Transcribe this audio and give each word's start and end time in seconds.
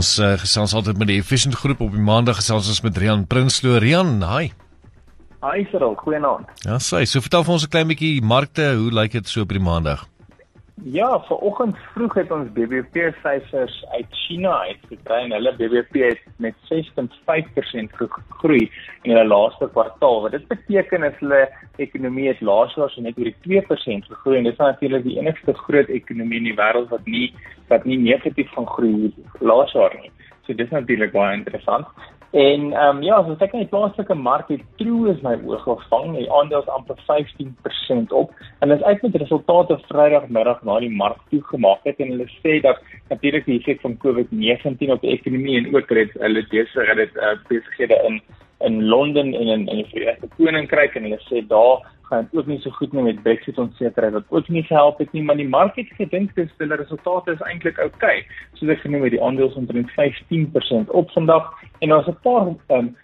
Ons 0.00 0.14
uh, 0.16 0.32
gesels 0.40 0.72
altyd 0.72 0.96
met 0.96 1.10
die 1.10 1.18
Efficient 1.20 1.58
groep 1.60 1.82
op 1.84 1.92
die 1.92 2.00
maandag 2.00 2.38
gesels 2.38 2.70
ons 2.72 2.78
met 2.86 2.96
Rian 2.96 3.26
Prinsloo. 3.28 3.76
Rian, 3.82 4.22
hi. 4.24 4.46
Hi 5.44 5.64
Cyril, 5.68 5.92
goeienaand. 6.00 6.48
Ja, 6.64 6.78
sê, 6.80 7.02
so 7.04 7.20
vertel 7.20 7.44
vir 7.44 7.54
ons 7.58 7.66
'n 7.66 7.72
klein 7.74 7.90
bietjie 7.90 8.22
markte, 8.24 8.64
hoe 8.80 8.88
lyk 8.96 9.12
dit 9.18 9.28
so 9.28 9.44
op 9.44 9.52
die 9.52 9.60
maandag? 9.60 10.06
Ja, 10.84 11.20
vanoggend 11.20 11.76
vroeg 11.92 12.14
het 12.14 12.30
ons 12.32 12.52
BBP 12.56 13.10
syfers 13.20 13.74
uit 13.92 14.06
China 14.10 14.52
uitgekry 14.64 15.18
en 15.26 15.32
hulle 15.36 15.52
BBP 15.58 15.98
het 16.06 16.22
met 16.40 16.54
6.5% 16.70 17.98
gegroei 17.98 18.70
in 19.02 19.10
hulle 19.12 19.26
laaste 19.26 19.68
kwartaal. 19.74 20.22
Wat 20.22 20.32
dit 20.32 20.46
beteken 20.48 21.04
is 21.04 21.18
hulle 21.18 21.42
ekonomie 21.76 22.28
het 22.30 22.40
laas 22.40 22.72
jaar 22.74 22.88
so 22.90 23.04
net 23.04 23.18
oor 23.20 23.28
die 23.28 23.60
2% 23.60 24.08
gegroei 24.08 24.38
en 24.38 24.48
dit 24.48 24.56
is 24.56 24.62
natuurlik 24.64 25.04
die 25.04 25.18
enigste 25.18 25.52
groot 25.66 25.92
ekonomie 25.92 26.40
in 26.40 26.48
die 26.48 26.56
wêreld 26.56 26.88
wat 26.94 27.04
nie 27.04 27.28
wat 27.68 27.84
nie 27.84 28.00
negatief 28.00 28.48
gaan 28.56 28.70
groei 28.72 29.12
laas 29.40 29.76
jaar 29.76 29.92
nie. 30.00 30.08
So 30.46 30.56
dis 30.56 30.72
natuurlik 30.72 31.12
baie 31.12 31.36
interessant. 31.36 31.92
En 32.30 32.72
ehm 32.72 32.96
um, 32.96 33.02
ja, 33.02 33.16
so 33.26 33.34
ek 33.42 33.54
net 33.58 33.70
plaaslike 33.72 34.14
mark 34.14 34.50
het 34.52 34.60
true 34.78 35.10
is 35.10 35.22
my 35.26 35.32
oog 35.50 35.64
gevang. 35.66 36.12
Die 36.14 36.28
aandele 36.30 36.62
is 36.62 36.68
amper 36.70 36.98
15% 37.08 38.12
op 38.14 38.30
en 38.60 38.68
dit 38.70 38.78
is 38.78 38.84
uit 38.84 39.02
met 39.02 39.16
resultate 39.22 39.78
Vrydagmiddag 39.88 40.62
na 40.62 40.78
die 40.78 40.92
mark 40.94 41.18
toegemaak 41.32 41.82
het 41.88 41.98
en 41.98 42.12
hulle 42.14 42.28
sê 42.36 42.60
dat 42.62 42.78
natuurlik 43.10 43.48
die 43.50 43.58
effek 43.58 43.82
van 43.82 43.98
COVID-19 44.04 44.94
op 44.94 45.02
die 45.02 45.16
ekonomie 45.16 45.56
en 45.58 45.74
ook 45.74 45.88
dit 45.88 46.14
hulle 46.22 46.44
besig 46.54 46.92
het 46.92 47.02
dit 47.02 47.18
uh, 47.18 47.34
besighede 47.48 47.98
in 48.06 48.22
in 48.60 48.84
Londen 48.92 49.34
en 49.34 49.48
in 49.56 49.66
in 49.66 49.82
die 49.82 49.90
Verenigde 49.90 50.30
Koninkryk 50.36 50.94
en 50.94 51.08
hulle 51.08 51.20
sê 51.26 51.42
daar 51.50 51.82
gaan 52.10 52.28
ook 52.32 52.46
nie 52.50 52.58
so 52.60 52.70
goed 52.70 52.92
nie 52.92 53.02
met 53.06 53.22
Brexit 53.22 53.58
onsekerheid 53.58 54.12
wat 54.12 54.28
ook 54.28 54.48
nie 54.48 54.62
gehelp 54.66 54.98
het 54.98 55.12
nie, 55.12 55.22
maar 55.22 55.38
die 55.38 55.48
mark 55.48 55.76
het 55.78 55.90
gedink 55.98 56.34
dis 56.34 56.50
hulle 56.58 56.78
resultate 56.80 57.32
is 57.36 57.44
eintlik 57.48 57.78
oukei. 57.78 58.18
Okay. 58.18 58.26
Soos 58.58 58.74
ek 58.74 58.82
genoem 58.84 59.06
het, 59.06 59.14
die 59.16 59.22
aandele 59.22 59.48
is 59.50 59.58
omtrent 59.60 59.94
15% 59.96 60.90
op 61.02 61.14
vandag 61.16 61.52
en 61.78 61.94
daar's 61.94 62.10
'n 62.10 62.18
paar 62.22 62.50
um, 62.76 62.96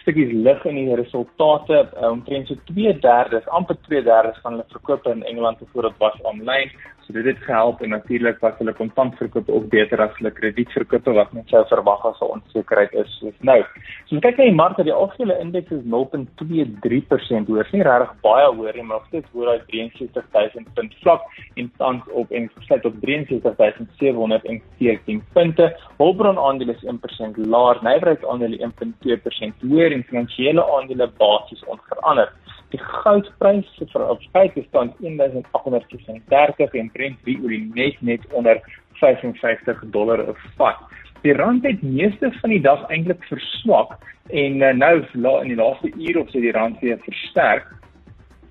stukkies 0.00 0.32
lig 0.32 0.64
in 0.64 0.80
die 0.80 0.96
resultate 0.96 1.84
uh, 1.96 2.10
omtrent 2.10 2.48
so 2.48 2.56
2/3, 2.70 3.44
amper 3.58 3.76
2/3 3.88 4.40
van 4.42 4.52
hulle 4.52 4.66
verkope 4.72 5.10
in 5.10 5.24
Engeland 5.24 5.58
byvoorbeeld 5.58 5.98
was 5.98 6.22
aanlyn. 6.24 6.70
So 7.06 7.12
dit 7.12 7.24
het 7.24 7.38
gehelp 7.44 7.82
en 7.82 7.88
natuurlik 7.92 8.38
was 8.40 8.54
hulle 8.58 8.72
kontantverkope 8.72 9.52
ook 9.52 9.68
beter 9.68 10.00
as 10.00 10.16
hulle 10.16 10.30
kredietverkope 10.32 11.12
wat 11.12 11.32
net 11.36 11.48
sou 11.52 11.64
verwag 11.68 12.04
as 12.08 12.20
'n 12.20 12.32
onsekerheid 12.36 12.92
is 12.92 13.18
soos 13.18 13.34
nou. 13.40 13.64
So 14.06 14.20
kyk 14.20 14.38
na 14.38 14.44
die 14.44 14.54
mark, 14.54 14.76
die 14.76 14.92
algehele 14.92 15.40
indeks 15.40 15.70
is 15.70 15.84
0.23% 15.84 17.48
hoër, 17.48 17.68
nie 17.72 17.82
regtig 17.82 18.20
baie 18.22 18.54
hoër 18.56 18.74
nie, 18.74 18.82
maar 18.82 18.96
nog 18.96 19.06
steeds 19.06 19.28
hoër 19.32 19.48
as 19.48 19.60
63000 19.66 20.74
punt 20.74 20.94
vlak 21.02 21.20
en 21.56 21.72
tans 21.76 22.02
op 22.10 22.30
en 22.30 22.50
gesluit 22.56 22.84
op 22.84 22.94
63714 23.00 25.22
punte. 25.32 25.76
Hulbron 25.98 26.38
aandele 26.38 26.72
is 26.72 26.84
1% 26.84 27.36
laer, 27.36 27.78
nywerheidsaandele 27.82 28.58
1.2% 28.58 29.52
hoër 29.74 29.92
en 29.92 30.06
finansiële 30.08 30.64
aandele 30.76 31.10
basies 31.18 31.64
onveranderd. 31.66 32.32
Die 32.74 32.80
goudprys 32.82 33.68
vir 33.78 34.06
op 34.08 34.22
spyt 34.24 34.56
is 34.58 34.70
tans 34.74 34.94
1836 35.02 36.74
en 36.80 36.90
Brent 36.94 37.20
wie 37.28 37.36
oor 37.42 37.52
die 37.52 37.66
net 37.74 38.00
net 38.02 38.24
onder 38.32 38.62
55 39.02 39.84
dollar 39.94 40.22
'n 40.22 40.36
vat. 40.56 40.80
Die 41.22 41.32
rand 41.32 41.64
het 41.64 41.82
meeste 41.82 42.32
van 42.40 42.50
die 42.50 42.60
dag 42.60 42.88
eintlik 42.88 43.22
verswak 43.30 43.94
en 44.28 44.60
uh, 44.62 44.72
nou 44.72 44.94
in 45.42 45.48
die 45.48 45.56
laaste 45.56 45.92
uur 45.96 46.18
of 46.20 46.30
so 46.30 46.40
die 46.40 46.52
rand 46.52 46.80
weer 46.80 46.98
versterk. 46.98 47.66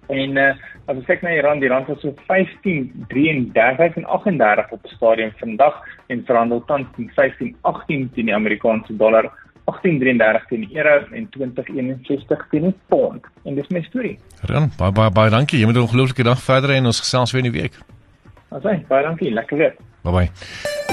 En 0.07 0.37
uh, 0.37 0.55
as 0.85 0.95
ons 0.95 1.05
kyk 1.05 1.21
na 1.21 1.29
die 1.29 1.43
rand, 1.45 1.61
die 1.61 1.69
rand 1.69 1.87
was 1.87 2.01
so 2.01 2.13
15.33 2.27 3.99
en 4.01 4.05
38 4.05 4.71
op 4.71 4.87
stadium 4.95 5.31
vandag 5.39 5.79
en 6.07 6.25
verhandel 6.25 6.63
tans 6.65 6.87
15.18 6.97 7.53
teen 7.87 8.09
die 8.15 8.35
Amerikaanse 8.35 8.95
dollar 8.97 9.31
1833 9.65 10.47
teen 10.49 10.65
die 10.67 10.77
euro 10.77 11.05
en 11.11 11.29
2061 11.29 12.47
teen 12.51 12.61
die 12.69 12.75
pond. 12.87 13.25
En 13.43 13.55
dis 13.55 13.67
my 13.67 13.81
storie. 13.81 14.17
Ran, 14.49 14.71
baie 14.77 14.91
baie 14.91 15.11
baie 15.11 15.29
dankie. 15.29 15.59
Jy 15.59 15.65
moet 15.65 15.75
'n 15.75 15.87
ongelooflike 15.87 16.23
dag 16.23 16.41
verder 16.41 16.75
en 16.75 16.85
ons 16.85 16.99
gesels 16.99 17.31
weer 17.31 17.45
in 17.45 17.51
die 17.51 17.61
week. 17.61 17.77
Asai, 18.49 18.85
baie 18.87 19.03
dankie. 19.03 19.31
Lekker 19.31 19.57
weer. 19.57 19.75
Bye 20.03 20.11
bye. 20.11 20.92